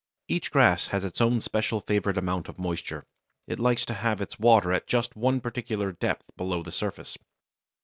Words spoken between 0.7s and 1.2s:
has